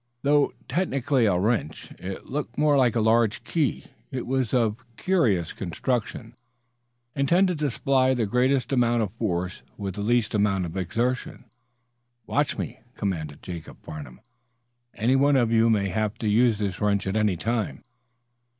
Though 0.23 0.53
technically 0.67 1.27
a 1.27 1.37
wrench, 1.37 1.91
it 1.99 2.25
looked 2.25 2.57
more 2.57 2.75
like 2.75 2.95
a 2.95 2.97
very 2.97 3.05
large 3.05 3.43
key. 3.43 3.83
It 4.09 4.25
was 4.25 4.51
of 4.51 4.83
curious 4.97 5.53
construction, 5.53 6.33
intended 7.13 7.59
to 7.59 7.69
supply 7.69 8.15
the 8.15 8.25
greatest 8.25 8.73
amount 8.73 9.03
of 9.03 9.13
force 9.13 9.61
with 9.77 9.93
the 9.93 10.01
least 10.01 10.33
amount 10.33 10.65
of 10.65 10.75
exertion. 10.75 11.45
"Watch 12.25 12.57
me," 12.57 12.79
commanded 12.95 13.43
Jacob 13.43 13.77
Farnum. 13.83 14.21
"Any 14.95 15.15
one 15.15 15.35
of 15.35 15.51
you 15.51 15.69
may 15.69 15.89
have 15.89 16.15
to 16.15 16.27
use 16.27 16.57
this 16.57 16.81
wrench 16.81 17.05
at 17.05 17.15
any 17.15 17.37
time." 17.37 17.83